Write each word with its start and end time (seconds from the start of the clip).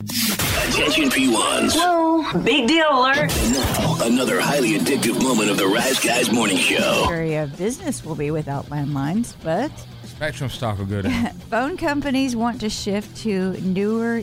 Attention 0.00 1.10
P1s. 1.10 1.74
Whoa, 1.74 2.40
big 2.44 2.68
deal 2.68 2.86
alert. 2.88 3.32
Now, 3.50 4.04
another 4.04 4.40
highly 4.40 4.78
addictive 4.78 5.20
moment 5.20 5.50
of 5.50 5.56
the 5.56 5.66
Rise 5.66 5.98
Guys 5.98 6.30
Morning 6.30 6.56
Show. 6.56 7.08
area 7.10 7.42
of 7.42 7.56
business 7.58 8.04
will 8.04 8.14
be 8.14 8.30
without 8.30 8.66
landlines, 8.66 9.34
but 9.42 9.72
Spectrum 10.04 10.50
stock 10.50 10.78
will 10.78 10.86
go 10.86 11.02
down. 11.02 11.30
phone 11.50 11.76
companies 11.76 12.36
want 12.36 12.60
to 12.60 12.70
shift 12.70 13.16
to 13.18 13.60
newer 13.60 14.22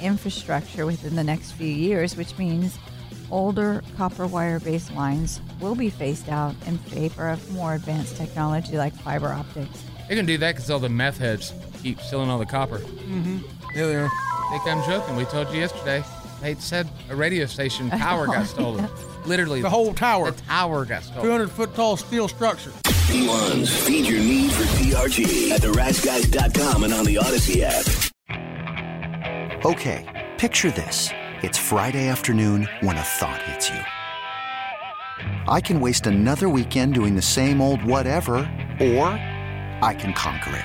infrastructure 0.00 0.84
within 0.86 1.14
the 1.14 1.22
next 1.22 1.52
few 1.52 1.68
years, 1.68 2.16
which 2.16 2.36
means 2.36 2.76
older 3.30 3.84
copper 3.96 4.26
wire 4.26 4.58
based 4.58 4.92
lines 4.92 5.40
will 5.60 5.76
be 5.76 5.88
phased 5.88 6.28
out 6.28 6.56
in 6.66 6.78
favor 6.78 7.28
of 7.28 7.52
more 7.52 7.74
advanced 7.74 8.16
technology 8.16 8.76
like 8.76 8.92
fiber 8.92 9.28
optics. 9.28 9.84
they 10.08 10.16
can 10.16 10.26
do 10.26 10.36
that 10.36 10.56
because 10.56 10.68
all 10.68 10.80
the 10.80 10.88
meth 10.88 11.18
heads 11.18 11.52
keep 11.80 12.00
stealing 12.00 12.28
all 12.28 12.40
the 12.40 12.46
copper. 12.46 12.78
Mm-hmm. 12.78 13.38
Yeah, 13.76 13.86
they 13.86 13.96
are. 13.96 14.10
Think 14.50 14.66
I'm 14.66 14.82
joking? 14.84 15.16
We 15.16 15.24
told 15.24 15.48
you 15.52 15.60
yesterday. 15.60 16.04
They 16.40 16.54
said 16.56 16.88
a 17.10 17.16
radio 17.16 17.46
station 17.46 17.90
tower 17.90 18.26
got 18.26 18.46
stolen. 18.54 18.88
Literally, 19.24 19.62
The 19.62 19.70
whole 19.70 19.92
tower. 19.94 20.30
the 20.30 20.42
tower 20.42 20.84
got 20.84 21.02
stolen. 21.02 21.24
200 21.24 21.50
foot 21.50 21.74
tall 21.74 21.96
steel 21.96 22.28
structure. 22.28 22.70
P1s, 22.84 23.68
feed 23.86 24.06
your 24.06 24.20
need 24.20 24.52
for 24.52 24.64
TRT 24.64 25.50
at 25.50 25.62
theriseguys.com 25.62 26.84
and 26.84 26.92
on 26.92 27.04
the 27.04 27.18
Odyssey 27.18 27.64
app. 27.64 27.86
Okay, 29.64 30.04
picture 30.38 30.70
this. 30.70 31.08
It's 31.42 31.58
Friday 31.58 32.08
afternoon 32.08 32.68
when 32.80 32.96
a 32.96 33.02
thought 33.02 33.40
hits 33.42 33.68
you. 33.70 33.80
I 35.48 35.60
can 35.60 35.80
waste 35.80 36.06
another 36.06 36.48
weekend 36.48 36.94
doing 36.94 37.16
the 37.16 37.22
same 37.22 37.60
old 37.60 37.82
whatever, 37.84 38.36
or 38.80 39.08
I 39.82 39.96
can 39.98 40.12
conquer 40.12 40.54
it. 40.56 40.64